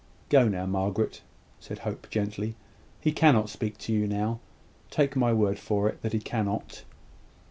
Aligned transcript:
"Go 0.29 0.47
now, 0.47 0.65
Margaret," 0.65 1.21
said 1.59 1.77
Hope, 1.85 2.07
gently. 2.09 2.55
"He 2.99 3.11
cannot 3.11 3.51
speak 3.51 3.77
to 3.77 3.93
you 3.93 4.07
now: 4.07 4.39
take 4.89 5.15
my 5.15 5.31
word 5.31 5.59
for 5.59 5.87
it 5.89 6.01
that 6.01 6.13
he 6.13 6.19
cannot." 6.19 6.83